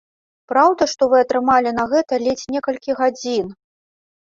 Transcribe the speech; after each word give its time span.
Праўда, 0.53 0.87
што 0.93 1.09
вы 1.11 1.17
атрымалі 1.25 1.75
на 1.81 1.85
гэта 1.93 2.21
ледзь 2.25 2.47
некалькі 2.57 2.99
гадзін? 3.05 3.55